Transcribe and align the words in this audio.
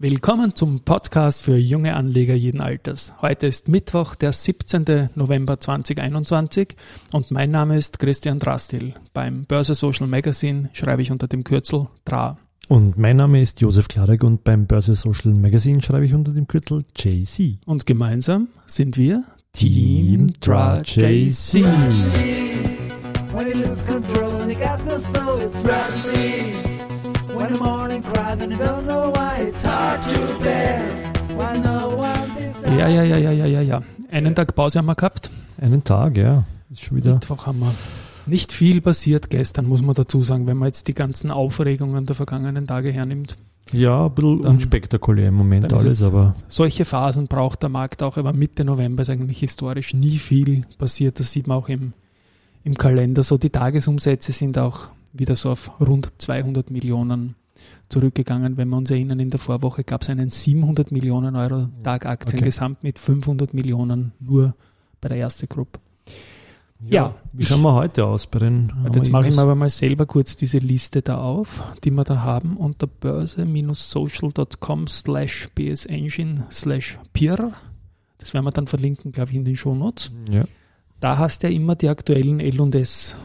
Willkommen 0.00 0.56
zum 0.56 0.80
Podcast 0.80 1.42
für 1.42 1.56
junge 1.56 1.94
Anleger 1.94 2.34
jeden 2.34 2.60
Alters. 2.60 3.12
Heute 3.22 3.46
ist 3.46 3.68
Mittwoch, 3.68 4.16
der 4.16 4.32
17. 4.32 5.10
November 5.14 5.60
2021 5.60 6.74
und 7.12 7.30
mein 7.30 7.52
Name 7.52 7.76
ist 7.76 8.00
Christian 8.00 8.40
Drastil. 8.40 8.94
Beim 9.12 9.44
Börse 9.44 9.76
Social 9.76 10.08
Magazine 10.08 10.68
schreibe 10.72 11.02
ich 11.02 11.12
unter 11.12 11.28
dem 11.28 11.44
Kürzel 11.44 11.86
DRA. 12.04 12.38
Und 12.66 12.98
mein 12.98 13.18
Name 13.18 13.40
ist 13.40 13.60
Josef 13.60 13.86
Klarek 13.86 14.24
und 14.24 14.42
beim 14.42 14.66
Börse 14.66 14.96
Social 14.96 15.32
Magazine 15.32 15.80
schreibe 15.80 16.06
ich 16.06 16.12
unter 16.12 16.32
dem 16.32 16.48
Kürzel 16.48 16.82
JC. 16.96 17.58
Und 17.64 17.86
gemeinsam 17.86 18.48
sind 18.66 18.96
wir 18.96 19.22
Team 19.52 20.26
DRA 20.40 20.82
JC. 20.82 21.62
When 23.32 23.46
you 23.46 23.54
lose 23.54 23.84
When 27.36 27.52
the 27.52 27.62
morning 27.62 28.02
cries 28.02 28.42
and 28.42 28.52
you 28.52 28.58
don't 28.58 28.86
know 28.86 29.12
why, 29.12 29.42
it's 29.42 29.62
hard 29.62 30.00
to 30.02 30.44
bear. 30.44 30.80
Why 31.36 31.58
no 31.58 31.88
one 31.96 32.78
Ja, 32.78 32.88
ja, 32.88 33.02
ja, 33.02 33.16
ja, 33.16 33.32
ja, 33.32 33.46
ja, 33.46 33.60
ja. 33.60 33.82
Einen 34.10 34.36
Tag 34.36 34.54
Pause 34.54 34.78
haben 34.78 34.86
wir 34.86 34.94
gehabt. 34.94 35.30
Einen 35.60 35.82
Tag, 35.82 36.16
ja. 36.16 36.44
Ist 36.70 36.84
schon 36.84 36.96
wieder. 36.96 37.14
Mittwoch 37.14 37.46
haben 37.46 37.58
wir. 37.58 37.74
Nicht 38.26 38.52
viel 38.52 38.80
passiert 38.80 39.30
gestern, 39.30 39.66
muss 39.66 39.82
man 39.82 39.94
dazu 39.94 40.22
sagen, 40.22 40.46
wenn 40.46 40.56
man 40.56 40.68
jetzt 40.68 40.86
die 40.86 40.94
ganzen 40.94 41.32
Aufregungen 41.32 42.06
der 42.06 42.14
vergangenen 42.14 42.68
Tage 42.68 42.92
hernimmt. 42.92 43.36
Ja, 43.72 44.06
ein 44.06 44.14
bisschen 44.14 44.42
dann, 44.42 44.52
unspektakulär 44.52 45.28
im 45.28 45.34
Moment 45.34 45.72
alles, 45.72 46.04
aber. 46.04 46.34
Solche 46.48 46.84
Phasen 46.84 47.26
braucht 47.26 47.62
der 47.62 47.68
Markt 47.68 48.02
auch, 48.04 48.16
aber 48.16 48.32
Mitte 48.32 48.64
November 48.64 49.02
ist 49.02 49.10
eigentlich 49.10 49.40
historisch 49.40 49.92
nie 49.92 50.18
viel 50.18 50.66
passiert. 50.78 51.18
Das 51.18 51.32
sieht 51.32 51.48
man 51.48 51.58
auch 51.58 51.68
im, 51.68 51.94
im 52.62 52.74
Kalender. 52.76 53.24
So 53.24 53.38
die 53.38 53.50
Tagesumsätze 53.50 54.30
sind 54.30 54.56
auch 54.56 54.88
wieder 55.14 55.36
so 55.36 55.50
auf 55.50 55.80
rund 55.80 56.12
200 56.18 56.70
Millionen 56.70 57.36
zurückgegangen. 57.88 58.56
Wenn 58.56 58.68
wir 58.68 58.76
uns 58.76 58.90
erinnern, 58.90 59.20
in 59.20 59.30
der 59.30 59.40
Vorwoche 59.40 59.84
gab 59.84 60.02
es 60.02 60.10
einen 60.10 60.30
700 60.30 60.92
Millionen 60.92 61.36
Euro 61.36 61.68
Tag 61.82 62.06
Aktien 62.06 62.40
okay. 62.40 62.46
gesamt 62.46 62.82
mit 62.82 62.98
500 62.98 63.54
Millionen 63.54 64.12
nur 64.20 64.54
bei 65.00 65.08
der 65.08 65.18
erste 65.18 65.46
Group. 65.46 65.78
Ja, 66.86 67.02
ja, 67.02 67.14
wie 67.32 67.44
schauen 67.44 67.62
wir 67.62 67.72
heute 67.72 68.04
aus 68.04 68.26
bei 68.26 68.40
den? 68.40 68.70
Jetzt 68.94 69.10
mache 69.10 69.28
ich 69.28 69.36
mir 69.36 69.42
aber 69.42 69.54
mal 69.54 69.70
selber 69.70 70.04
kurz 70.04 70.36
diese 70.36 70.58
Liste 70.58 71.00
da 71.00 71.16
auf, 71.16 71.62
die 71.82 71.90
wir 71.90 72.04
da 72.04 72.22
haben 72.22 72.58
unter 72.58 72.86
börse-social.com 72.86 74.86
slash 74.88 75.48
bsengine 75.54 76.46
slash 76.50 76.98
peer. 77.14 77.52
Das 78.18 78.34
werden 78.34 78.44
wir 78.44 78.52
dann 78.52 78.66
verlinken, 78.66 79.12
glaube 79.12 79.30
ich, 79.30 79.36
in 79.36 79.46
den 79.46 79.56
Shownotes. 79.56 80.12
Ja. 80.30 80.44
Da 81.00 81.16
hast 81.16 81.42
du 81.42 81.48
ja 81.48 81.54
immer 81.54 81.74
die 81.74 81.88
aktuellen 81.88 82.40
L&S 82.40 83.16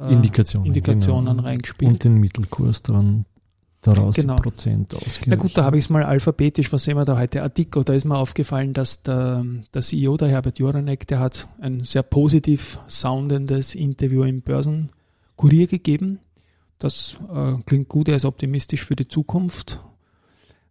äh, 0.00 0.12
Indikationen, 0.12 0.66
Indikationen 0.66 1.36
genau. 1.36 1.48
reingespielt. 1.48 1.92
Und 1.92 2.04
den 2.04 2.14
Mittelkurs 2.14 2.82
dran 2.82 3.24
daraus 3.82 4.14
genau. 4.14 4.36
Prozent 4.36 4.94
ausgehen. 4.94 5.28
Na 5.28 5.36
gut, 5.36 5.56
da 5.56 5.64
habe 5.64 5.78
ich 5.78 5.84
es 5.84 5.90
mal 5.90 6.02
alphabetisch, 6.02 6.72
was 6.72 6.84
sehen 6.84 6.96
wir 6.96 7.04
da 7.04 7.18
heute? 7.18 7.42
Adiko, 7.42 7.82
da 7.82 7.94
ist 7.94 8.04
mir 8.04 8.16
aufgefallen, 8.16 8.72
dass 8.72 9.02
der, 9.02 9.44
der 9.72 9.82
CEO, 9.82 10.16
der 10.16 10.28
Herbert 10.28 10.58
Joranek, 10.58 11.06
der 11.06 11.20
hat 11.20 11.48
ein 11.60 11.84
sehr 11.84 12.02
positiv 12.02 12.78
soundendes 12.88 13.74
Interview 13.74 14.24
im 14.24 14.42
Börsenkurier 14.42 15.66
gegeben. 15.66 16.20
Das 16.78 17.16
äh, 17.32 17.54
klingt 17.66 17.88
gut, 17.88 18.08
er 18.08 18.16
ist 18.16 18.24
optimistisch 18.24 18.84
für 18.84 18.96
die 18.96 19.08
Zukunft. 19.08 19.80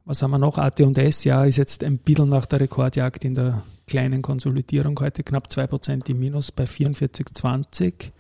Was 0.06 0.22
haben 0.22 0.32
wir 0.32 0.38
noch? 0.38 0.58
AT&S, 0.58 1.26
ja, 1.26 1.44
ist 1.44 1.58
jetzt 1.58 1.84
ein 1.84 1.98
bisschen 1.98 2.30
nach 2.30 2.46
der 2.46 2.62
Rekordjagd 2.62 3.26
in 3.26 3.36
der 3.36 3.64
kleinen 3.88 4.22
Konsolidierung 4.22 4.98
heute 5.02 5.24
knapp 5.24 5.48
2% 5.48 6.10
im 6.10 6.20
Minus 6.20 6.52
bei 6.52 6.64
44,20. 6.64 8.12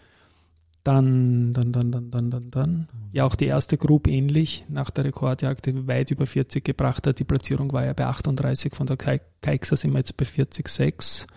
Dann, 0.88 1.52
dann, 1.52 1.74
dann, 1.74 1.92
dann, 1.92 2.12
dann, 2.12 2.32
dann, 2.32 2.50
dann. 2.50 2.88
Ja, 3.12 3.26
auch 3.26 3.36
die 3.36 3.48
erste 3.48 3.78
Group 3.78 4.08
ähnlich 4.08 4.64
nach 4.70 4.90
der 4.90 5.04
Rekordjagd 5.04 5.68
weit 5.86 6.12
über 6.12 6.26
40 6.26 6.64
gebracht 6.64 7.06
hat. 7.06 7.20
Die 7.20 7.26
Platzierung 7.26 7.74
war 7.74 7.84
ja 7.84 7.92
bei 7.92 8.06
38 8.06 8.74
von 8.74 8.88
der 8.88 8.96
Kaixa 8.96 9.76
sind 9.76 9.92
wir 9.92 9.98
jetzt 9.98 10.16
bei 10.16 10.24
40,6. 10.24 11.28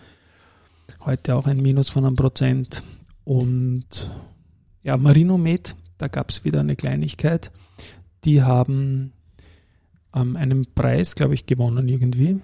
Heute 1.01 1.35
auch 1.35 1.47
ein 1.47 1.57
Minus 1.57 1.89
von 1.89 2.05
einem 2.05 2.15
Prozent. 2.15 2.81
Und 3.25 4.09
ja, 4.83 4.95
Marinomed, 4.95 5.75
da 5.97 6.07
gab 6.07 6.29
es 6.29 6.45
wieder 6.45 6.61
eine 6.61 6.77
Kleinigkeit. 6.77 7.51
Die 8.23 8.43
haben 8.43 9.11
ähm, 10.15 10.37
einen 10.37 10.65
Preis, 10.73 11.13
glaube 11.13 11.33
ich, 11.33 11.45
gewonnen 11.45 11.89
irgendwie. 11.89 12.39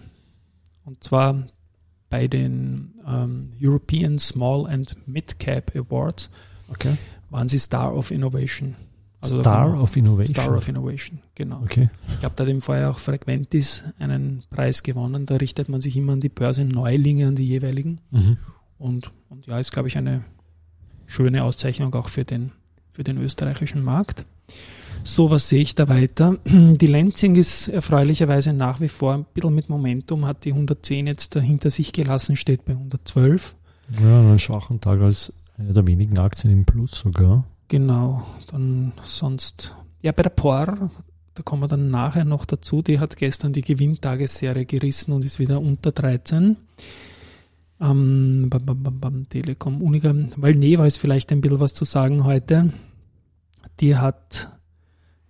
Und 0.83 1.05
zwar 1.05 1.47
bei 2.09 2.27
den 2.27 2.95
ähm, 3.07 3.53
European 3.61 4.19
Small 4.19 4.67
and 4.67 4.97
Mid 5.07 5.39
Cap 5.39 5.73
Awards 5.73 6.29
Okay. 6.69 6.97
Waren 7.29 7.47
sie 7.47 7.59
Star 7.59 7.95
of 7.95 8.11
Innovation. 8.11 8.75
Also 9.21 9.41
Star 9.41 9.81
of 9.81 9.95
Innovation. 9.95 10.35
Star 10.35 10.55
of 10.55 10.67
Innovation, 10.67 11.19
genau. 11.33 11.61
Okay. 11.63 11.89
Ich 12.09 12.19
glaube, 12.19 12.35
da 12.35 12.43
hat 12.43 12.51
im 12.51 12.61
Vorjahr 12.61 12.91
auch 12.91 12.99
Frequentis 12.99 13.83
einen 13.97 14.43
Preis 14.49 14.83
gewonnen. 14.83 15.25
Da 15.25 15.37
richtet 15.37 15.69
man 15.69 15.81
sich 15.81 15.97
immer 15.97 16.13
an 16.13 16.21
die 16.21 16.29
Börse 16.29 16.63
Neulinge, 16.63 17.27
an 17.27 17.35
die 17.35 17.47
jeweiligen. 17.47 17.99
Mhm. 18.11 18.37
Und, 18.77 19.11
und 19.29 19.47
ja, 19.47 19.59
ist, 19.59 19.71
glaube 19.71 19.87
ich, 19.87 19.97
eine 19.97 20.23
schöne 21.07 21.43
Auszeichnung 21.43 21.93
auch 21.95 22.09
für 22.09 22.23
den, 22.23 22.51
für 22.91 23.03
den 23.03 23.17
österreichischen 23.17 23.83
Markt. 23.83 24.25
So, 25.03 25.31
was 25.31 25.49
sehe 25.49 25.61
ich 25.61 25.73
da 25.73 25.87
weiter? 25.87 26.37
Die 26.45 26.87
Lenzing 26.87 27.35
ist 27.35 27.69
erfreulicherweise 27.69 28.53
nach 28.53 28.81
wie 28.81 28.89
vor 28.89 29.13
ein 29.13 29.25
bisschen 29.33 29.55
mit 29.55 29.69
Momentum, 29.69 30.25
hat 30.25 30.43
die 30.43 30.51
110 30.51 31.07
jetzt 31.07 31.33
hinter 31.35 31.69
sich 31.69 31.93
gelassen, 31.93 32.35
steht 32.35 32.65
bei 32.65 32.73
112. 32.73 33.55
Ja, 34.01 34.19
einen 34.19 34.37
schwachen 34.37 34.81
Tag 34.81 34.99
als 34.99 35.31
eine 35.57 35.73
der 35.73 35.87
wenigen 35.87 36.17
Aktien 36.17 36.53
im 36.53 36.65
Plus 36.65 36.91
sogar. 36.91 37.45
Genau, 37.67 38.25
dann 38.49 38.93
sonst, 39.03 39.75
ja, 40.01 40.11
bei 40.11 40.23
der 40.23 40.29
POR, 40.29 40.89
da 41.33 41.43
kommen 41.43 41.63
wir 41.63 41.67
dann 41.67 41.91
nachher 41.91 42.25
noch 42.25 42.45
dazu, 42.45 42.81
die 42.81 42.99
hat 42.99 43.17
gestern 43.17 43.53
die 43.53 43.61
Gewinntagesserie 43.61 44.65
gerissen 44.65 45.11
und 45.11 45.25
ist 45.25 45.39
wieder 45.39 45.59
unter 45.59 45.91
13. 45.91 46.57
Ähm, 47.79 48.47
bam, 48.49 48.65
bam, 48.65 48.99
bam, 48.99 49.29
Telekom, 49.29 49.81
Unica, 49.81 50.15
weil 50.37 50.55
Neva 50.55 50.85
ist 50.85 50.97
vielleicht 50.97 51.31
ein 51.31 51.41
bisschen 51.41 51.59
was 51.59 51.73
zu 51.73 51.85
sagen 51.85 52.23
heute. 52.23 52.71
Die 53.79 53.97
hat, 53.97 54.49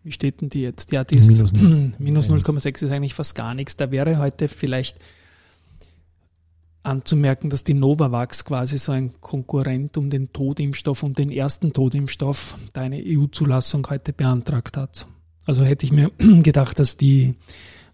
wie 0.04 0.14
steht 0.14 0.40
denn 0.40 0.50
die 0.50 0.62
jetzt? 0.62 0.94
Ja, 0.94 1.04
die 1.04 1.18
ist 1.18 1.54
minus 2.00 2.30
0,6 2.30 2.68
ist 2.86 2.92
eigentlich 2.92 3.16
fast 3.16 3.36
gar 3.36 3.54
nichts. 3.54 3.76
Da 3.76 3.92
wäre 3.92 4.18
heute 4.18 4.48
vielleicht 4.48 4.98
anzumerken, 6.88 7.50
dass 7.50 7.64
die 7.64 7.74
Novavax 7.74 8.46
quasi 8.46 8.78
so 8.78 8.94
ein 8.94 9.12
Konkurrent 9.20 9.98
um 9.98 10.10
den 10.10 10.32
Todimpfstoff, 10.32 11.04
um 11.04 11.14
den 11.14 11.30
ersten 11.30 11.74
Todimpfstoff, 11.74 12.58
da 12.74 12.82
eine 12.82 13.02
EU-Zulassung 13.06 13.86
heute 13.90 14.14
beantragt 14.14 14.78
hat. 14.78 15.08
Also 15.46 15.64
hätte 15.64 15.86
ich 15.86 15.92
mir 15.92 16.12
gedacht, 16.18 16.80
dass 16.80 16.98
die 16.98 17.36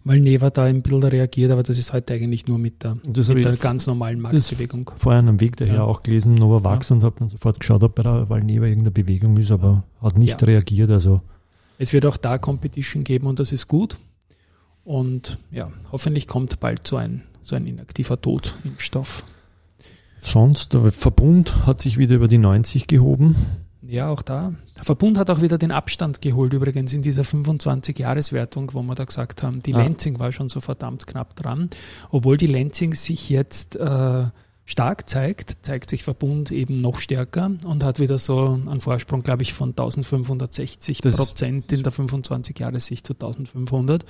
Valneva 0.04 0.50
da 0.50 0.64
ein 0.64 0.82
bisschen 0.82 1.02
reagiert, 1.02 1.50
aber 1.50 1.62
das 1.62 1.78
ist 1.78 1.92
heute 1.92 2.14
eigentlich 2.14 2.46
nur 2.46 2.58
mit 2.58 2.84
der, 2.84 2.96
mit 3.04 3.44
der 3.44 3.56
ganz 3.56 3.86
normalen 3.86 4.20
Marktbewegung. 4.20 4.90
Vorher 4.96 5.20
am 5.20 5.40
Weg 5.40 5.56
daher 5.56 5.74
ja. 5.74 5.82
auch 5.82 6.02
gelesen, 6.02 6.34
Novavax 6.34 6.90
ja. 6.90 6.96
und 6.96 7.04
habe 7.04 7.16
dann 7.18 7.28
sofort 7.28 7.58
geschaut, 7.58 7.82
ob 7.82 7.94
bei 7.94 8.02
der 8.02 8.28
Valneva 8.28 8.66
irgendeine 8.66 8.92
Bewegung 8.92 9.36
ist, 9.38 9.50
aber 9.50 9.84
hat 10.00 10.18
nicht 10.18 10.40
ja. 10.40 10.46
reagiert. 10.46 10.90
Also 10.90 11.20
es 11.78 11.92
wird 11.92 12.06
auch 12.06 12.16
da 12.16 12.38
Competition 12.38 13.02
geben 13.02 13.26
und 13.26 13.40
das 13.40 13.50
ist 13.50 13.66
gut. 13.66 13.96
Und 14.84 15.38
ja, 15.50 15.72
hoffentlich 15.90 16.28
kommt 16.28 16.60
bald 16.60 16.86
so 16.86 16.96
ein 16.96 17.22
so 17.44 17.56
ein 17.56 17.66
inaktiver 17.66 18.20
Totimpfstoff. 18.20 19.24
Sonst, 20.22 20.72
der 20.72 20.90
Verbund 20.90 21.66
hat 21.66 21.82
sich 21.82 21.98
wieder 21.98 22.14
über 22.16 22.28
die 22.28 22.38
90 22.38 22.86
gehoben. 22.86 23.36
Ja, 23.82 24.08
auch 24.08 24.22
da. 24.22 24.54
Der 24.76 24.84
Verbund 24.84 25.18
hat 25.18 25.28
auch 25.28 25.42
wieder 25.42 25.58
den 25.58 25.70
Abstand 25.70 26.22
geholt, 26.22 26.54
übrigens 26.54 26.94
in 26.94 27.02
dieser 27.02 27.22
25-Jahres-Wertung, 27.22 28.72
wo 28.72 28.82
wir 28.82 28.94
da 28.94 29.04
gesagt 29.04 29.42
haben, 29.42 29.62
die 29.62 29.74
ah. 29.74 29.82
Lenzing 29.82 30.18
war 30.18 30.32
schon 30.32 30.48
so 30.48 30.60
verdammt 30.60 31.06
knapp 31.06 31.36
dran. 31.36 31.68
Obwohl 32.10 32.38
die 32.38 32.46
Lenzing 32.46 32.94
sich 32.94 33.28
jetzt 33.28 33.76
äh, 33.76 34.24
stark 34.64 35.08
zeigt, 35.08 35.58
zeigt 35.62 35.90
sich 35.90 36.02
Verbund 36.02 36.50
eben 36.50 36.76
noch 36.76 36.98
stärker 36.98 37.50
und 37.66 37.84
hat 37.84 38.00
wieder 38.00 38.16
so 38.16 38.58
einen 38.66 38.80
Vorsprung, 38.80 39.22
glaube 39.22 39.42
ich, 39.42 39.52
von 39.52 39.70
1560 39.70 40.98
das 40.98 41.16
Prozent 41.16 41.70
in 41.70 41.82
der 41.82 41.92
25-Jahres-Sicht 41.92 43.06
zu 43.06 43.12
1500. 43.12 44.06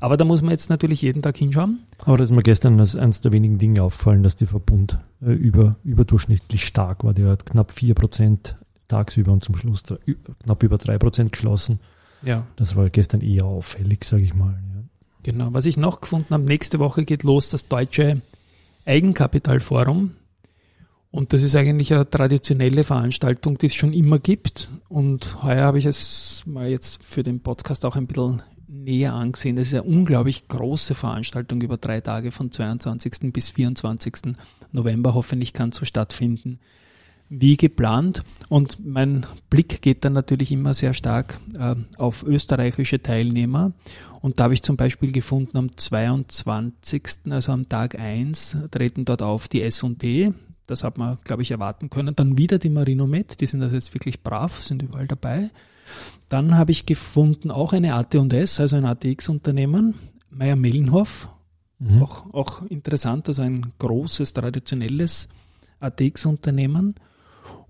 Aber 0.00 0.16
da 0.16 0.24
muss 0.24 0.42
man 0.42 0.50
jetzt 0.50 0.70
natürlich 0.70 1.02
jeden 1.02 1.22
Tag 1.22 1.36
hinschauen. 1.36 1.80
Aber 2.04 2.16
das 2.16 2.30
ist 2.30 2.36
mir 2.36 2.42
gestern 2.42 2.78
als 2.78 2.94
eines 2.94 3.20
der 3.20 3.32
wenigen 3.32 3.58
Dinge 3.58 3.82
aufgefallen, 3.82 4.22
dass 4.22 4.36
die 4.36 4.46
Verbund 4.46 4.98
äh, 5.20 5.32
über, 5.32 5.76
überdurchschnittlich 5.82 6.64
stark 6.64 7.04
war. 7.04 7.14
Die 7.14 7.24
hat 7.24 7.46
knapp 7.46 7.72
4% 7.72 8.54
tagsüber 8.86 9.32
und 9.32 9.42
zum 9.42 9.56
Schluss 9.56 9.82
knapp 10.44 10.62
über 10.62 10.76
3% 10.76 11.30
geschlossen. 11.30 11.80
Ja. 12.22 12.46
Das 12.56 12.76
war 12.76 12.88
gestern 12.90 13.20
eher 13.20 13.44
auffällig, 13.44 14.04
sage 14.04 14.22
ich 14.22 14.34
mal. 14.34 14.52
Ja. 14.52 14.82
Genau. 15.24 15.48
Was 15.52 15.66
ich 15.66 15.76
noch 15.76 16.00
gefunden 16.00 16.32
habe, 16.32 16.44
nächste 16.44 16.78
Woche 16.78 17.04
geht 17.04 17.22
los 17.22 17.50
das 17.50 17.68
deutsche 17.68 18.20
Eigenkapitalforum. 18.86 20.12
Und 21.10 21.32
das 21.32 21.42
ist 21.42 21.56
eigentlich 21.56 21.92
eine 21.92 22.08
traditionelle 22.08 22.84
Veranstaltung, 22.84 23.58
die 23.58 23.66
es 23.66 23.74
schon 23.74 23.92
immer 23.92 24.18
gibt. 24.18 24.68
Und 24.88 25.42
heuer 25.42 25.64
habe 25.64 25.78
ich 25.78 25.86
es 25.86 26.42
mal 26.46 26.68
jetzt 26.68 27.02
für 27.02 27.22
den 27.22 27.40
Podcast 27.40 27.84
auch 27.84 27.96
ein 27.96 28.06
bisschen 28.06 28.42
näher 28.68 29.14
angesehen. 29.14 29.56
Das 29.56 29.68
ist 29.68 29.74
eine 29.74 29.82
unglaublich 29.84 30.46
große 30.48 30.94
Veranstaltung 30.94 31.60
über 31.62 31.76
drei 31.78 32.00
Tage 32.00 32.30
von 32.30 32.52
22. 32.52 33.32
bis 33.32 33.50
24. 33.50 34.36
November. 34.72 35.14
Hoffentlich 35.14 35.52
kann 35.52 35.72
so 35.72 35.84
stattfinden. 35.84 36.58
wie 37.30 37.58
geplant. 37.58 38.22
Und 38.48 38.84
mein 38.84 39.26
Blick 39.50 39.82
geht 39.82 40.04
dann 40.04 40.14
natürlich 40.14 40.50
immer 40.50 40.72
sehr 40.72 40.94
stark 40.94 41.38
äh, 41.58 41.74
auf 41.98 42.22
österreichische 42.22 43.02
Teilnehmer. 43.02 43.72
Und 44.20 44.38
da 44.40 44.44
habe 44.44 44.54
ich 44.54 44.62
zum 44.62 44.76
Beispiel 44.76 45.12
gefunden, 45.12 45.58
am 45.58 45.76
22., 45.76 47.30
also 47.30 47.52
am 47.52 47.68
Tag 47.68 47.98
1, 47.98 48.56
treten 48.70 49.04
dort 49.04 49.22
auf 49.22 49.48
die 49.48 49.62
S&D. 49.62 50.32
Das 50.66 50.84
hat 50.84 50.98
man, 50.98 51.18
glaube 51.24 51.42
ich, 51.42 51.50
erwarten 51.50 51.90
können. 51.90 52.16
Dann 52.16 52.36
wieder 52.36 52.58
die 52.58 52.68
Marinomed, 52.68 53.40
die 53.40 53.46
sind 53.46 53.62
also 53.62 53.74
jetzt 53.74 53.94
wirklich 53.94 54.22
brav, 54.22 54.62
sind 54.62 54.82
überall 54.82 55.06
dabei. 55.06 55.50
Dann 56.28 56.56
habe 56.56 56.72
ich 56.72 56.86
gefunden 56.86 57.50
auch 57.50 57.72
eine 57.72 57.94
AT&S, 57.94 58.60
also 58.60 58.76
ein 58.76 58.84
ATX-Unternehmen, 58.84 59.94
Meier-Mellenhof, 60.30 61.28
mhm. 61.78 62.02
auch, 62.02 62.34
auch 62.34 62.62
interessant, 62.66 63.28
also 63.28 63.42
ein 63.42 63.72
großes, 63.78 64.32
traditionelles 64.32 65.28
ATX-Unternehmen. 65.80 66.94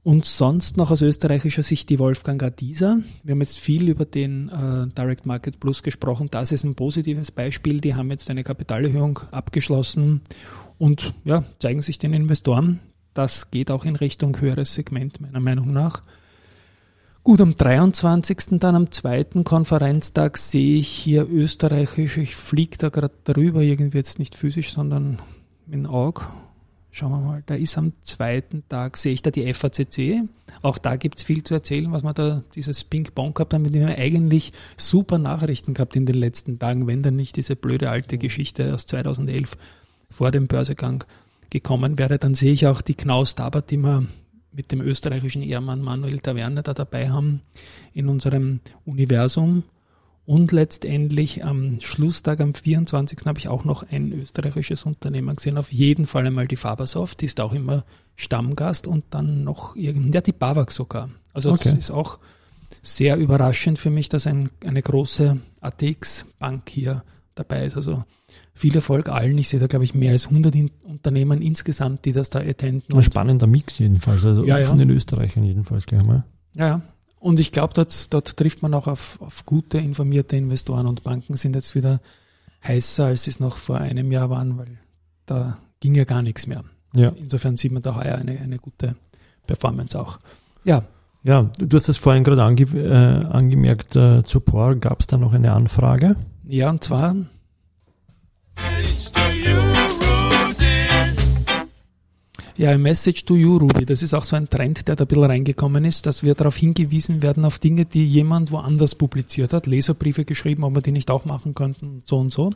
Und 0.05 0.25
sonst 0.25 0.77
noch 0.77 0.91
aus 0.91 1.03
österreichischer 1.03 1.63
Sicht 1.63 1.91
die 1.91 1.99
Wolfgang 1.99 2.43
Adisa. 2.43 2.99
Wir 3.25 3.33
haben 3.33 3.41
jetzt 3.41 3.59
viel 3.59 3.89
über 3.89 4.07
den 4.07 4.49
äh, 4.49 4.87
Direct 4.95 5.27
Market 5.27 5.61
Plus 5.61 5.83
gesprochen. 5.83 6.29
Das 6.31 6.51
ist 6.51 6.65
ein 6.65 6.75
positives 6.75 7.31
Beispiel. 7.31 7.81
Die 7.81 7.95
haben 7.95 8.11
jetzt 8.11 8.31
eine 8.31 8.43
Kapitalerhöhung 8.43 9.19
abgeschlossen 9.33 10.23
und 10.79 11.13
ja, 11.25 11.45
zeigen 11.59 11.83
sich 11.83 11.99
den 11.99 12.15
Investoren. 12.15 12.81
Das 13.13 13.51
geht 13.51 13.71
auch 13.71 13.85
in 13.85 13.97
Richtung 13.97 14.41
höheres 14.41 14.73
Segment, 14.75 15.21
meiner 15.21 15.41
Meinung 15.41 15.73
nach. 15.73 16.03
Gut, 17.29 17.43
am 17.43 17.55
23. 17.55 18.59
dann 18.59 18.75
am 18.75 18.91
zweiten 18.91 19.45
Konferenztag 19.45 20.39
sehe 20.39 20.79
ich 20.79 20.89
hier 20.89 21.29
österreichisch, 21.29 22.17
ich 22.17 22.35
fliege 22.35 22.79
da 22.79 22.89
gerade 22.89 23.13
darüber, 23.25 23.61
irgendwie 23.61 23.99
jetzt 23.99 24.19
nicht 24.19 24.35
physisch, 24.35 24.73
sondern 24.73 25.19
mit 25.67 25.75
dem 25.75 25.85
Auge. 25.85 26.23
Schauen 26.91 27.11
wir 27.11 27.19
mal, 27.19 27.43
da 27.45 27.55
ist 27.55 27.77
am 27.77 27.93
zweiten 28.01 28.67
Tag, 28.71 28.97
sehe 28.97 29.13
ich 29.13 29.21
da 29.21 29.31
die 29.31 29.53
FACC. 29.53 30.27
Auch 30.63 30.79
da 30.79 30.97
gibt 30.97 31.19
es 31.19 31.25
viel 31.25 31.45
zu 31.45 31.53
erzählen, 31.53 31.93
was 31.93 32.03
wir 32.03 32.15
da 32.15 32.45
dieses 32.55 32.85
Ping-Pong 32.85 33.35
gehabt 33.35 33.53
haben, 33.53 33.61
mit 33.61 33.75
dem 33.75 33.87
wir 33.87 33.99
eigentlich 33.99 34.55
super 34.79 35.19
Nachrichten 35.19 35.75
gehabt 35.75 35.97
in 35.97 36.07
den 36.07 36.17
letzten 36.17 36.59
Tagen, 36.59 36.87
wenn 36.87 37.03
dann 37.03 37.17
nicht 37.17 37.37
diese 37.37 37.57
blöde 37.57 37.91
alte 37.91 38.17
Geschichte 38.17 38.73
aus 38.73 38.87
2011 38.87 39.59
vor 40.09 40.31
dem 40.31 40.47
Börsegang 40.47 41.05
gekommen 41.51 41.99
wäre. 41.99 42.19
Dann 42.19 42.33
sehe 42.33 42.53
ich 42.53 42.67
auch 42.67 42.81
die 42.81 42.95
Knaus 42.95 43.35
Dabert, 43.35 43.71
die 43.71 43.77
wir 43.77 44.07
mit 44.53 44.73
dem 44.73 44.81
österreichischen 44.81 45.43
Ehrmann 45.43 45.83
Manuel 45.83 46.21
Taverne 46.21 46.63
da 46.63 46.75
dabei 46.75 47.11
haben 47.11 47.43
in 47.93 48.09
unserem 48.09 48.61
Universum. 48.85 49.65
Und 50.25 50.53
letztendlich 50.53 51.43
am 51.43 51.81
Schlusstag, 51.81 52.41
am 52.41 52.53
24. 52.53 53.21
habe 53.25 53.39
ich 53.39 53.49
auch 53.49 53.65
noch 53.65 53.83
ein 53.91 54.13
österreichisches 54.13 54.85
Unternehmen 54.85 55.37
gesehen. 55.37 55.57
Auf 55.57 55.73
jeden 55.73 56.07
Fall 56.07 56.27
einmal 56.27 56.47
die 56.47 56.57
Fabersoft, 56.57 57.23
die 57.23 57.27
ist 57.27 57.41
auch 57.41 57.55
immer 57.55 57.85
Stammgast 58.15 58.87
und 58.87 59.05
dann 59.11 59.45
noch 59.45 59.75
irgend, 59.75 60.15
ja, 60.15 60.21
die 60.21 60.33
Bavak 60.33 60.71
sogar. 60.71 61.09
Also 61.33 61.51
es 61.51 61.73
ist 61.73 61.91
auch 61.91 62.19
sehr 62.83 63.17
überraschend 63.17 63.79
für 63.79 63.91
mich, 63.91 64.09
dass 64.09 64.27
ein, 64.27 64.51
eine 64.65 64.83
große 64.83 65.39
ATX-Bank 65.61 66.69
hier 66.69 67.05
dabei 67.35 67.65
ist. 67.65 67.77
Also 67.77 68.05
viel 68.59 68.75
Erfolg 68.75 69.09
allen. 69.09 69.39
Ich 69.39 69.49
sehe 69.49 69.61
da, 69.61 69.67
glaube 69.67 69.85
ich, 69.85 69.95
mehr 69.95 70.13
als 70.13 70.27
100 70.27 70.55
in 70.55 70.71
Unternehmen 70.83 71.41
insgesamt, 71.41 72.05
die 72.05 72.13
das 72.13 72.31
da 72.31 72.41
attenden. 72.41 72.95
Ein 72.95 73.03
spannender 73.03 73.47
Mix 73.47 73.79
jedenfalls, 73.79 74.25
also 74.25 74.45
ja, 74.45 74.63
von 74.65 74.79
ja. 74.79 74.85
den 74.85 74.91
Österreichern 74.91 75.45
jedenfalls 75.45 75.87
gleich 75.87 76.05
mal. 76.05 76.25
Ja, 76.57 76.83
und 77.21 77.41
ich 77.41 77.53
glaube, 77.53 77.75
dort, 77.75 78.13
dort 78.13 78.37
trifft 78.37 78.63
man 78.63 78.75
auch 78.75 78.87
auf, 78.87 79.21
auf 79.21 79.45
gute, 79.47 79.79
informierte 79.79 80.37
Investoren 80.37 80.87
und 80.87 81.05
Banken 81.05 81.37
sind 81.37 81.55
jetzt 81.55 81.75
wieder 81.75 82.01
heißer, 82.67 83.07
als 83.07 83.25
sie 83.25 83.31
es 83.31 83.41
noch 83.41 83.57
vor 83.57 83.79
einem 83.79 84.13
Jahr 84.13 84.31
waren, 84.31 84.59
weil 84.59 84.79
da 85.27 85.59
ging 85.81 85.95
ja 85.95 86.05
gar 86.05 86.23
nichts 86.23 86.47
mehr. 86.47 86.65
Ja. 86.95 87.11
Insofern 87.11 87.57
sieht 87.57 87.73
man 87.73 87.83
da 87.83 87.95
heuer 87.97 88.17
eine, 88.17 88.39
eine 88.39 88.59
gute 88.59 88.97
Performance 89.47 89.99
auch. 89.99 90.19
Ja. 90.65 90.83
Ja, 91.25 91.51
du 91.59 91.77
hast 91.77 91.89
es 91.89 91.99
vorhin 91.99 92.23
gerade 92.23 92.45
ange, 92.45 92.63
äh, 92.63 93.27
angemerkt, 93.27 93.97
äh, 93.97 94.23
zur 94.23 94.45
POR 94.45 94.77
gab 94.77 95.01
es 95.01 95.09
da 95.09 95.19
noch 95.19 95.33
eine 95.33 95.53
Anfrage. 95.53 96.17
Ja, 96.45 96.71
und 96.71 96.85
zwar 96.85 97.17
Ja, 102.59 102.71
ein 102.71 102.83
Message 102.83 103.25
to 103.25 103.37
you, 103.37 103.57
Ruby. 103.57 103.85
Das 103.85 104.03
ist 104.03 104.15
auch 104.15 104.25
so 104.25 104.35
ein 104.35 104.49
Trend, 104.51 104.89
der 104.89 104.97
da 104.97 105.05
ein 105.05 105.07
bisschen 105.07 105.25
reingekommen 105.25 105.85
ist, 105.85 106.07
dass 106.07 106.25
wir 106.25 106.35
darauf 106.35 106.57
hingewiesen 106.57 107.23
werden, 107.23 107.45
auf 107.45 107.61
Dinge, 107.61 107.85
die 107.85 108.05
jemand 108.05 108.51
woanders 108.51 108.97
publiziert 108.97 109.53
hat, 109.53 109.69
Leserbriefe 109.69 110.25
geschrieben, 110.25 110.65
ob 110.65 110.75
wir 110.75 110.83
die 110.83 110.91
nicht 110.91 111.09
auch 111.09 111.25
machen 111.25 111.55
könnten, 111.55 112.03
so 112.05 112.19
und 112.19 112.33
so. 112.33 112.53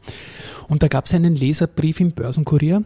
Und 0.67 0.83
da 0.83 0.89
gab 0.89 1.07
es 1.07 1.15
einen 1.15 1.37
Leserbrief 1.37 2.01
im 2.01 2.11
Börsenkurier, 2.11 2.83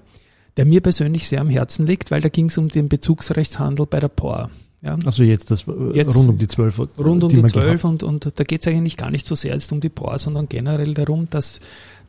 der 0.59 0.67
mir 0.67 0.83
persönlich 0.83 1.27
sehr 1.27 1.41
am 1.41 1.49
Herzen 1.49 1.87
liegt, 1.87 2.11
weil 2.11 2.21
da 2.21 2.29
ging 2.29 2.51
es 2.51 2.59
um 2.59 2.69
den 2.69 2.91
Bezugsrechtshandel 2.91 3.87
bei 3.87 3.99
der 3.99 4.09
POR. 4.09 4.51
Ja. 4.83 4.99
Also 5.07 5.25
jetzt 5.25 5.51
das 5.51 5.67
äh, 5.67 5.73
jetzt 5.95 6.15
rund 6.15 6.29
um 6.29 6.37
die 6.37 6.49
zwölf. 6.49 6.79
Rund 6.79 7.25
um 7.25 7.29
die 7.31 7.43
zwölf 7.47 7.83
und, 7.85 8.03
und 8.03 8.31
da 8.39 8.45
geht 8.45 8.61
es 8.61 8.69
eigentlich 8.69 8.99
gar 8.99 9.11
nicht 9.11 9.27
so 9.27 9.35
sehr 9.35 9.55
jetzt 9.55 9.73
um 9.73 9.81
die 9.81 9.89
POR, 9.89 10.19
sondern 10.19 10.51
generell 10.51 10.93
darum, 10.93 11.29
dass 11.31 11.61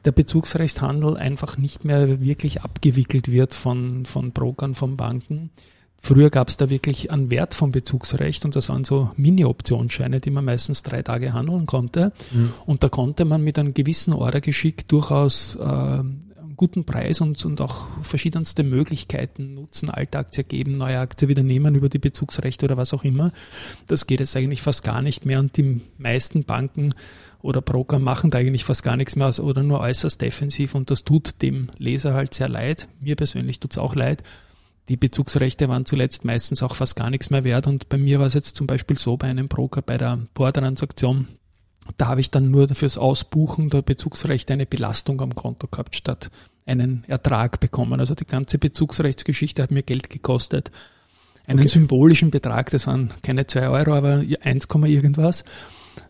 der 0.07 0.13
Bezugsrechtshandel 0.13 1.17
einfach 1.17 1.57
nicht 1.57 1.83
mehr 1.83 2.21
wirklich 2.21 2.61
abgewickelt 2.61 3.29
wird 3.29 3.53
von, 3.53 4.05
von 4.05 4.31
Brokern, 4.31 4.73
von 4.73 4.95
Banken. 4.95 5.49
Früher 5.99 6.29
gab 6.29 6.47
es 6.47 6.55
da 6.55 6.69
wirklich 6.69 7.11
einen 7.11 7.29
Wert 7.29 7.53
vom 7.53 7.73
Bezugsrecht 7.73 8.45
und 8.45 8.55
das 8.55 8.69
waren 8.69 8.85
so 8.85 9.11
Mini-Optionsscheine, 9.17 10.21
die 10.21 10.29
man 10.29 10.45
meistens 10.45 10.81
drei 10.81 11.01
Tage 11.01 11.33
handeln 11.33 11.65
konnte. 11.65 12.13
Mhm. 12.31 12.53
Und 12.65 12.83
da 12.83 12.87
konnte 12.87 13.25
man 13.25 13.43
mit 13.43 13.59
einem 13.59 13.73
gewissen 13.73 14.13
Ordergeschick 14.13 14.87
durchaus 14.87 15.57
äh, 15.57 15.61
einen 15.61 16.53
guten 16.55 16.85
Preis 16.85 17.19
und, 17.19 17.43
und 17.43 17.59
auch 17.59 17.87
verschiedenste 18.01 18.63
Möglichkeiten 18.63 19.55
nutzen, 19.55 19.89
alte 19.89 20.19
Aktie 20.19 20.45
geben, 20.45 20.77
neue 20.77 20.99
Aktie 20.99 21.27
wieder 21.27 21.43
nehmen 21.43 21.75
über 21.75 21.89
die 21.89 21.99
Bezugsrechte 21.99 22.63
oder 22.65 22.77
was 22.77 22.93
auch 22.93 23.03
immer. 23.03 23.33
Das 23.87 24.07
geht 24.07 24.21
jetzt 24.21 24.37
eigentlich 24.37 24.61
fast 24.61 24.85
gar 24.85 25.01
nicht 25.01 25.25
mehr 25.25 25.41
und 25.41 25.57
die 25.57 25.81
meisten 25.97 26.45
Banken 26.45 26.93
oder 27.47 27.61
Broker 27.61 27.97
machen 27.97 28.29
da 28.29 28.39
eigentlich 28.39 28.65
fast 28.65 28.83
gar 28.83 28.97
nichts 28.97 29.15
mehr 29.15 29.27
aus 29.27 29.39
oder 29.39 29.63
nur 29.63 29.79
äußerst 29.79 30.21
defensiv 30.21 30.75
und 30.75 30.91
das 30.91 31.05
tut 31.05 31.41
dem 31.41 31.69
Leser 31.77 32.13
halt 32.13 32.33
sehr 32.33 32.49
leid. 32.49 32.89
Mir 32.99 33.15
persönlich 33.15 33.59
tut 33.59 33.71
es 33.71 33.77
auch 33.77 33.95
leid. 33.95 34.21
Die 34.89 34.97
Bezugsrechte 34.97 35.69
waren 35.69 35.85
zuletzt 35.85 36.25
meistens 36.25 36.61
auch 36.61 36.75
fast 36.75 36.95
gar 36.95 37.09
nichts 37.09 37.29
mehr 37.29 37.43
wert 37.43 37.65
und 37.67 37.89
bei 37.89 37.97
mir 37.97 38.19
war 38.19 38.27
es 38.27 38.33
jetzt 38.33 38.55
zum 38.57 38.67
Beispiel 38.67 38.97
so 38.97 39.15
bei 39.15 39.27
einem 39.27 39.47
Broker 39.47 39.81
bei 39.81 39.97
der 39.97 40.19
Bohrtransaktion, 40.33 41.27
da 41.97 42.07
habe 42.07 42.19
ich 42.19 42.31
dann 42.31 42.51
nur 42.51 42.67
fürs 42.67 42.97
Ausbuchen 42.97 43.69
der 43.69 43.81
Bezugsrechte 43.81 44.51
eine 44.51 44.65
Belastung 44.65 45.21
am 45.21 45.33
Konto 45.33 45.67
gehabt, 45.67 45.95
statt 45.95 46.29
einen 46.65 47.05
Ertrag 47.07 47.61
bekommen. 47.61 47.99
Also 48.01 48.13
die 48.13 48.27
ganze 48.27 48.57
Bezugsrechtsgeschichte 48.57 49.63
hat 49.63 49.71
mir 49.71 49.83
Geld 49.83 50.09
gekostet. 50.09 50.71
Einen 51.45 51.59
okay. 51.59 51.69
symbolischen 51.69 52.29
Betrag, 52.29 52.71
das 52.71 52.87
waren 52.87 53.11
keine 53.23 53.47
zwei 53.47 53.69
Euro, 53.69 53.93
aber 53.93 54.23
1, 54.41 54.67
irgendwas. 54.83 55.45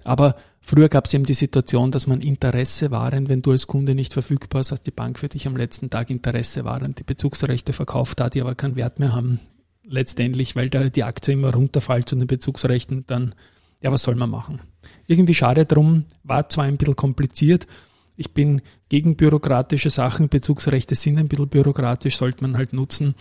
Aber 0.04 0.36
Früher 0.70 0.90
gab 0.90 1.06
es 1.06 1.14
eben 1.14 1.24
die 1.24 1.34
Situation, 1.34 1.92
dass 1.92 2.08
man 2.08 2.20
Interesse 2.20 2.92
waren, 2.92 3.30
wenn 3.30 3.42
du 3.42 3.52
als 3.52 3.68
Kunde 3.68 3.96
nicht 3.96 4.12
verfügbar 4.12 4.60
warst, 4.60 4.74
dass 4.74 4.84
die 4.84 4.92
Bank 4.92 5.18
für 5.18 5.30
dich 5.30 5.48
am 5.48 5.56
letzten 5.56 5.90
Tag 5.90 6.10
Interesse 6.10 6.66
waren, 6.66 6.94
die 6.94 7.06
Bezugsrechte 7.06 7.72
verkauft 7.72 8.20
hat, 8.20 8.34
die 8.34 8.42
aber 8.42 8.54
keinen 8.54 8.76
Wert 8.76 9.00
mehr 9.00 9.16
haben. 9.16 9.40
Letztendlich, 9.86 10.58
weil 10.58 10.70
da 10.70 10.90
die 10.90 11.06
Aktie 11.06 11.36
immer 11.36 11.54
runterfällt 11.54 12.10
zu 12.10 12.18
den 12.18 12.28
Bezugsrechten, 12.28 13.06
dann, 13.08 13.34
ja, 13.82 13.94
was 13.94 14.04
soll 14.04 14.16
man 14.16 14.30
machen? 14.30 14.60
Irgendwie 15.06 15.36
schade 15.36 15.66
drum, 15.66 16.04
war 16.26 16.50
zwar 16.50 16.66
ein 16.66 16.76
bisschen 16.76 16.98
kompliziert, 16.98 17.66
ich 18.18 18.32
bin 18.34 18.62
gegen 18.90 19.16
bürokratische 19.16 19.90
Sachen, 19.90 20.28
Bezugsrechte 20.28 20.96
sind 20.96 21.18
ein 21.18 21.28
bisschen 21.28 21.48
bürokratisch, 21.48 22.18
sollte 22.18 22.42
man 22.42 22.58
halt 22.58 22.74
nutzen. 22.74 23.16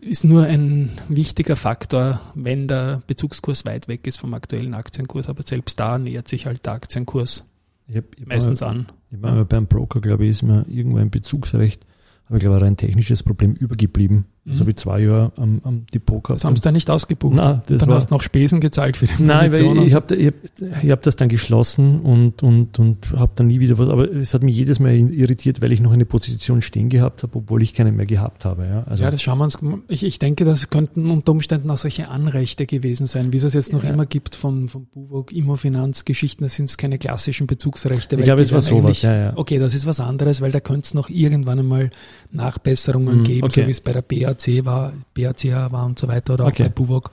Ist 0.00 0.24
nur 0.24 0.44
ein 0.44 0.90
wichtiger 1.08 1.56
Faktor, 1.56 2.20
wenn 2.34 2.68
der 2.68 3.02
Bezugskurs 3.06 3.64
weit 3.64 3.88
weg 3.88 4.06
ist 4.06 4.18
vom 4.18 4.34
aktuellen 4.34 4.74
Aktienkurs, 4.74 5.28
aber 5.28 5.42
selbst 5.44 5.78
da 5.78 5.98
nähert 5.98 6.28
sich 6.28 6.46
halt 6.46 6.66
der 6.66 6.74
Aktienkurs 6.74 7.44
ich 7.86 7.96
hab, 7.96 8.04
ich 8.16 8.26
meistens 8.26 8.60
mal, 8.60 8.68
an. 8.68 8.86
Ich 9.10 9.18
meine, 9.18 9.44
beim 9.44 9.66
Broker, 9.66 10.00
glaube 10.00 10.24
ich, 10.24 10.30
ist 10.30 10.42
mir 10.42 10.64
irgendwo 10.68 10.98
ein 10.98 11.10
Bezugsrecht 11.10 11.86
aber 12.30 12.36
ich 12.36 12.42
glaube, 12.42 12.64
ein 12.64 12.76
technisches 12.76 13.24
Problem 13.24 13.54
übergeblieben. 13.54 14.24
Mhm. 14.44 14.50
Das 14.50 14.60
habe 14.60 14.70
ich 14.70 14.76
zwei 14.76 15.00
Jahre 15.00 15.32
am, 15.36 15.60
am 15.64 15.86
Depot 15.92 16.24
gehabt. 16.24 16.40
Das 16.40 16.44
haben 16.44 16.56
sie 16.56 16.62
da 16.62 16.72
nicht 16.72 16.88
ausgebucht. 16.88 17.34
Nein, 17.34 17.60
das 17.66 17.78
dann 17.78 17.88
war, 17.88 17.96
hast 17.96 18.10
du 18.10 18.14
noch 18.14 18.22
Spesen 18.22 18.60
gezahlt 18.60 18.96
für 18.96 19.06
die 19.06 19.22
Nein, 19.22 19.52
weil 19.52 19.76
ich, 19.76 19.86
ich 19.88 19.94
habe 19.94 20.14
ich 20.14 20.26
hab, 20.28 20.82
ich 20.82 20.90
hab 20.90 21.02
das 21.02 21.16
dann 21.16 21.28
geschlossen 21.28 22.00
und, 22.00 22.42
und, 22.42 22.78
und 22.78 23.12
habe 23.16 23.32
dann 23.34 23.48
nie 23.48 23.60
wieder 23.60 23.76
was. 23.76 23.88
Aber 23.88 24.10
es 24.10 24.32
hat 24.32 24.42
mich 24.42 24.56
jedes 24.56 24.80
Mal 24.80 24.94
irritiert, 24.94 25.60
weil 25.60 25.72
ich 25.72 25.80
noch 25.80 25.92
eine 25.92 26.06
Position 26.06 26.62
stehen 26.62 26.88
gehabt 26.88 27.22
habe, 27.22 27.36
obwohl 27.36 27.60
ich 27.60 27.74
keine 27.74 27.92
mehr 27.92 28.06
gehabt 28.06 28.46
habe. 28.46 28.64
Ja, 28.64 28.84
also 28.84 29.04
ja 29.04 29.10
das 29.10 29.20
schauen 29.20 29.38
wir 29.38 29.44
uns. 29.44 29.58
Ich, 29.88 30.04
ich 30.04 30.18
denke, 30.18 30.46
das 30.46 30.70
könnten 30.70 31.10
unter 31.10 31.32
Umständen 31.32 31.70
auch 31.70 31.78
solche 31.78 32.08
Anrechte 32.08 32.64
gewesen 32.64 33.06
sein, 33.06 33.34
wie 33.34 33.36
es 33.36 33.44
es 33.44 33.52
jetzt 33.52 33.72
noch 33.74 33.84
ja. 33.84 33.90
immer 33.90 34.06
gibt 34.06 34.36
von, 34.36 34.68
von 34.68 34.86
Buwog, 34.86 35.32
Immofinanz-Geschichten. 35.32 36.44
Das 36.44 36.54
sind 36.54 36.76
keine 36.78 36.98
klassischen 36.98 37.46
Bezugsrechte. 37.46 38.16
Ich 38.16 38.24
glaube, 38.24 38.42
es 38.42 38.52
war 38.52 38.62
sowas. 38.62 39.02
Ja, 39.02 39.14
ja. 39.14 39.32
Okay, 39.36 39.58
das 39.58 39.74
ist 39.74 39.84
was 39.84 40.00
anderes, 40.00 40.40
weil 40.40 40.50
da 40.50 40.60
könnte 40.60 40.86
es 40.86 40.94
noch 40.94 41.10
irgendwann 41.10 41.58
einmal 41.58 41.90
Nachbesserungen 42.32 43.18
mhm, 43.18 43.24
geben, 43.24 43.44
okay. 43.44 43.62
so 43.62 43.66
wie 43.66 43.70
es 43.70 43.80
bei 43.80 43.92
der 43.92 44.02
BAC 44.34 44.64
war, 44.64 44.92
BAC 45.14 45.44
war 45.72 45.86
und 45.86 45.98
so 45.98 46.08
weiter 46.08 46.34
oder 46.34 46.46
okay. 46.46 46.64
auch 46.64 46.68
bei 46.68 46.72
Buwok. 46.74 47.10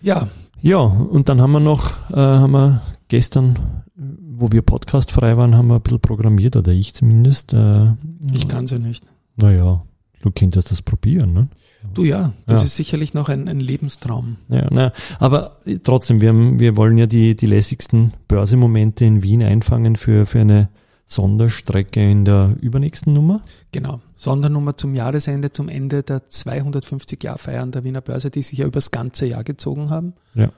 Ja. 0.00 0.28
Ja, 0.62 0.78
und 0.78 1.28
dann 1.28 1.40
haben 1.40 1.52
wir 1.52 1.60
noch, 1.60 1.90
äh, 2.10 2.16
haben 2.16 2.52
wir 2.52 2.82
gestern, 3.08 3.82
wo 3.96 4.52
wir 4.52 4.62
Podcast 4.62 5.10
frei 5.10 5.36
waren, 5.36 5.56
haben 5.56 5.68
wir 5.68 5.76
ein 5.76 5.82
bisschen 5.82 6.00
programmiert, 6.00 6.56
oder 6.56 6.72
ich 6.72 6.94
zumindest. 6.94 7.54
Äh, 7.54 7.92
ich 8.32 8.46
kann 8.46 8.64
es 8.66 8.70
ja 8.70 8.78
nicht. 8.78 9.04
Naja, 9.36 9.82
du 10.22 10.30
könntest 10.30 10.70
das 10.70 10.82
probieren, 10.82 11.32
ne? 11.32 11.48
Du 11.94 12.04
ja, 12.04 12.32
das 12.46 12.60
Ja. 12.60 12.66
ist 12.66 12.76
sicherlich 12.76 13.14
noch 13.14 13.30
ein, 13.30 13.48
ein 13.48 13.58
Lebenstraum. 13.58 14.36
Ja, 14.50 14.68
na, 14.70 14.92
aber 15.18 15.56
trotzdem, 15.82 16.20
wir, 16.20 16.28
haben, 16.28 16.58
wir 16.58 16.76
wollen 16.76 16.98
ja 16.98 17.06
die, 17.06 17.34
die 17.34 17.46
lässigsten 17.46 18.12
Börsemomente 18.28 19.06
in 19.06 19.22
Wien 19.22 19.42
einfangen 19.42 19.96
für, 19.96 20.26
für 20.26 20.40
eine 20.40 20.68
Sonderstrecke 21.10 22.08
in 22.08 22.24
der 22.24 22.56
übernächsten 22.60 23.12
Nummer. 23.12 23.42
Genau. 23.72 24.00
Sondernummer 24.14 24.76
zum 24.76 24.94
Jahresende, 24.94 25.50
zum 25.50 25.68
Ende 25.68 26.04
der 26.04 26.24
250 26.28 27.22
Jahr 27.24 27.36
Feiern 27.36 27.72
der 27.72 27.82
Wiener 27.82 28.00
Börse, 28.00 28.30
die 28.30 28.42
sich 28.42 28.58
ja 28.60 28.66
übers 28.66 28.92
ganze 28.92 29.26
Jahr 29.26 29.42
gezogen 29.42 29.90
haben. 29.90 30.14
Ja. 30.34 30.52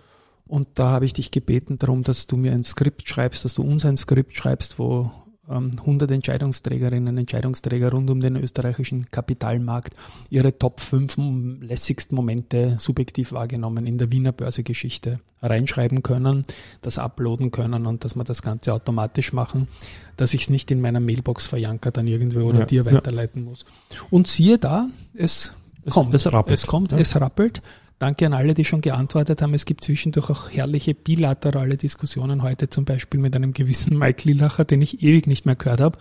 Und 0.46 0.68
da 0.74 0.90
habe 0.90 1.06
ich 1.06 1.14
dich 1.14 1.30
gebeten 1.30 1.78
darum, 1.78 2.02
dass 2.02 2.26
du 2.26 2.36
mir 2.36 2.52
ein 2.52 2.64
Skript 2.64 3.08
schreibst, 3.08 3.46
dass 3.46 3.54
du 3.54 3.62
uns 3.62 3.86
ein 3.86 3.96
Skript 3.96 4.36
schreibst, 4.36 4.78
wo 4.78 5.10
ähm, 5.52 5.70
100 5.78 6.10
Entscheidungsträgerinnen 6.10 7.14
und 7.14 7.18
Entscheidungsträger 7.18 7.90
rund 7.90 8.08
um 8.10 8.20
den 8.20 8.36
österreichischen 8.36 9.10
Kapitalmarkt 9.10 9.94
ihre 10.30 10.58
Top 10.58 10.80
5 10.80 11.16
lässigsten 11.60 12.16
Momente 12.16 12.76
subjektiv 12.78 13.32
wahrgenommen 13.32 13.86
in 13.86 13.98
der 13.98 14.10
Wiener 14.12 14.32
Börsegeschichte 14.32 15.20
reinschreiben 15.42 16.02
können, 16.02 16.44
das 16.80 16.98
uploaden 16.98 17.50
können 17.50 17.86
und 17.86 18.04
dass 18.04 18.14
wir 18.16 18.24
das 18.24 18.42
Ganze 18.42 18.72
automatisch 18.72 19.32
machen, 19.32 19.68
dass 20.16 20.34
ich 20.34 20.42
es 20.42 20.50
nicht 20.50 20.70
in 20.70 20.80
meiner 20.80 21.00
Mailbox 21.00 21.46
verjanker 21.46 21.90
dann 21.90 22.06
irgendwo 22.06 22.40
oder 22.40 22.60
Ja, 22.60 22.66
dir 22.66 22.84
ja. 22.84 22.92
weiterleiten 22.92 23.44
muss. 23.44 23.64
Und 24.10 24.28
siehe 24.28 24.58
da, 24.58 24.88
es 25.14 25.54
Es- 25.84 25.94
kommt. 25.94 26.14
es 26.14 26.32
rappelt. 26.32 26.54
Es 26.58 26.66
kommt, 26.66 26.92
Ja. 26.92 26.98
es 26.98 27.20
rappelt. 27.20 27.60
Danke 28.02 28.26
an 28.26 28.34
alle, 28.34 28.52
die 28.52 28.64
schon 28.64 28.80
geantwortet 28.80 29.42
haben. 29.42 29.54
Es 29.54 29.64
gibt 29.64 29.84
zwischendurch 29.84 30.28
auch 30.28 30.50
herrliche 30.50 30.92
bilaterale 30.92 31.76
Diskussionen 31.76 32.42
heute, 32.42 32.68
zum 32.68 32.84
Beispiel 32.84 33.20
mit 33.20 33.36
einem 33.36 33.52
gewissen 33.52 33.96
Mike 33.96 34.26
Lillacher, 34.26 34.64
den 34.64 34.82
ich 34.82 35.04
ewig 35.04 35.28
nicht 35.28 35.46
mehr 35.46 35.54
gehört 35.54 35.80
habe. 35.80 35.98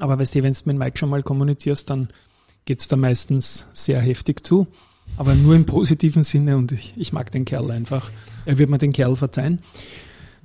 Aber 0.00 0.18
weißt 0.18 0.34
du, 0.34 0.42
wenn 0.42 0.52
du 0.52 0.58
mit 0.64 0.76
Mike 0.76 0.98
schon 0.98 1.10
mal 1.10 1.22
kommunizierst, 1.22 1.88
dann 1.88 2.08
geht's 2.64 2.88
da 2.88 2.96
meistens 2.96 3.64
sehr 3.72 4.00
heftig 4.00 4.44
zu. 4.44 4.66
Aber 5.16 5.36
nur 5.36 5.54
im 5.54 5.66
positiven 5.66 6.24
Sinne 6.24 6.56
und 6.56 6.72
ich, 6.72 6.94
ich 6.96 7.12
mag 7.12 7.30
den 7.30 7.44
Kerl 7.44 7.70
einfach. 7.70 8.10
Er 8.44 8.58
wird 8.58 8.68
mir 8.68 8.78
den 8.78 8.92
Kerl 8.92 9.14
verzeihen. 9.14 9.60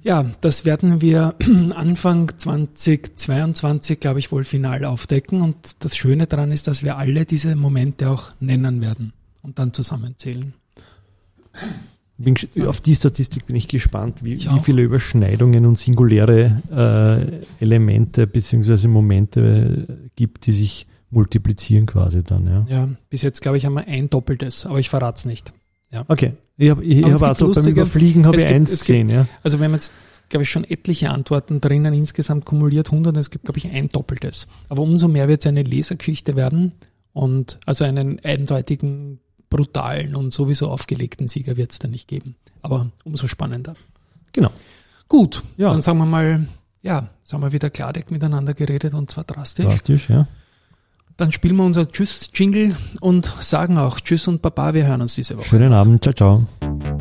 Ja, 0.04 0.24
das 0.42 0.66
werden 0.66 1.02
wir 1.02 1.34
Anfang 1.76 2.32
2022, 2.38 4.00
glaube 4.00 4.20
ich, 4.20 4.32
wohl 4.32 4.44
final 4.44 4.86
aufdecken. 4.86 5.42
Und 5.42 5.84
das 5.84 5.98
Schöne 5.98 6.28
daran 6.28 6.52
ist, 6.52 6.68
dass 6.68 6.84
wir 6.84 7.00
alle 7.00 7.26
diese 7.26 7.56
Momente 7.56 8.08
auch 8.12 8.34
nennen 8.40 8.82
werden 8.82 9.14
und 9.42 9.60
dann 9.60 9.74
zusammenzählen. 9.74 10.54
Bin, 12.18 12.36
auf 12.68 12.82
die 12.82 12.96
Statistik 12.96 13.46
bin 13.46 13.56
ich 13.56 13.70
gespannt, 13.70 14.24
wie, 14.26 14.34
Ich 14.34 14.52
wie 14.54 14.60
viele 14.60 14.82
Überschneidungen 14.82 15.66
und 15.66 15.78
singuläre 15.78 17.42
äh, 17.60 17.64
Elemente 17.64 18.28
bzw. 18.28 18.88
Momente 18.90 19.88
äh, 19.88 20.10
gibt, 20.18 20.46
die 20.46 20.52
sich 20.52 20.86
multiplizieren 21.12 21.86
quasi 21.86 22.22
dann. 22.22 22.46
Ja. 22.46 22.66
Ja, 22.70 22.90
bis 23.10 23.22
jetzt, 23.22 23.42
glaube 23.42 23.58
ich, 23.58 23.66
haben 23.66 23.74
wir 23.76 23.88
ein 23.88 24.10
doppeltes, 24.10 24.66
aber 24.66 24.80
ich 24.80 24.90
verrate 24.90 25.18
es 25.20 25.26
nicht. 25.26 25.54
Okay, 26.08 26.34
ich 26.58 26.70
habe 26.70 26.84
ich 26.84 27.04
hab 27.04 27.24
also 27.24 27.46
beim 27.46 27.48
lustige- 27.56 27.72
Überfliegen 27.82 28.26
habe 28.28 28.36
ich 28.36 28.44
gibt- 28.44 28.54
eins 28.54 28.72
es 28.74 28.82
gibt- 28.84 28.88
gesehen. 28.88 29.10
Ja. 29.10 29.28
Also 29.42 29.58
wir 29.60 29.66
haben 29.66 29.74
jetzt, 29.74 29.92
glaube 30.28 30.44
ich, 30.44 30.50
schon 30.52 30.64
etliche 30.66 31.10
Antworten 31.10 31.62
drinnen, 31.62 31.94
insgesamt 31.96 32.46
kumuliert 32.46 32.92
100, 32.92 33.16
es 33.18 33.32
gibt, 33.32 33.46
glaube 33.46 33.58
ich, 33.60 33.72
ein 33.72 33.90
doppeltes. 33.90 34.46
Aber 34.68 34.84
umso 34.84 35.08
mehr 35.08 35.28
wird 35.30 35.42
es 35.42 35.48
eine 35.48 35.64
Lesergeschichte 35.64 36.36
werden 36.36 36.74
und 37.14 37.60
also 37.66 37.86
einen 37.86 38.20
eindeutigen, 38.24 39.20
brutalen 39.50 40.16
und 40.16 40.32
sowieso 40.32 40.70
aufgelegten 40.70 41.28
Sieger 41.28 41.58
wird 41.58 41.72
es 41.72 41.80
da 41.80 41.88
nicht 41.88 42.08
geben. 42.08 42.36
Aber 42.62 42.88
umso 43.04 43.28
spannender. 43.28 43.74
Genau. 44.32 44.52
Gut, 45.08 45.44
Ja. 45.58 45.72
dann 45.72 45.82
sagen 45.82 45.98
wir 45.98 46.06
mal, 46.06 46.46
ja, 46.82 47.10
haben 47.32 47.42
wir 47.42 47.52
wieder 47.52 47.70
Klardeck 47.70 48.12
miteinander 48.12 48.54
geredet 48.54 48.94
und 48.94 49.10
zwar 49.12 49.24
drastisch. 49.24 49.66
Drastisch, 49.66 50.10
ja. 50.10 50.28
Dann 51.18 51.32
spielen 51.32 51.58
wir 51.58 51.66
unser 51.66 51.92
Tschüss-Jingle 51.92 52.76
und 53.02 53.26
sagen 53.42 53.78
auch 53.78 54.00
Tschüss 54.00 54.28
und 54.28 54.42
Baba, 54.42 54.74
wir 54.74 54.86
hören 54.88 55.02
uns 55.02 55.16
diese 55.16 55.38
Woche. 55.38 55.46
Schönen 55.48 55.74
Abend, 55.74 56.04
ciao, 56.04 56.14
ciao. 56.14 56.99